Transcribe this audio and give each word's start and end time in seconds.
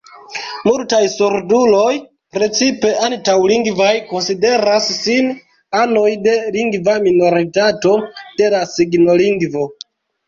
Multaj 0.67 1.01
surduloj, 1.15 1.91
precipe 2.37 2.93
antaŭ-lingvaj, 3.09 3.91
konsideras 4.13 4.89
sin 5.03 5.31
anoj 5.83 6.09
de 6.25 6.35
lingva 6.59 6.97
minoritato 7.07 7.95
de 8.41 8.51
la 8.57 8.67
signolingvo. 8.77 9.71